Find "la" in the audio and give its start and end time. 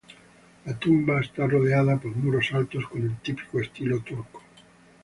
0.65-0.73